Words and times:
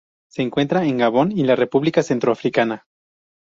Se 0.31 0.41
encuentra 0.41 0.83
en 0.85 0.97
Gabón 0.97 1.31
y 1.31 1.43
la 1.43 1.55
República 1.55 2.01
Centroafricana. 2.01 2.87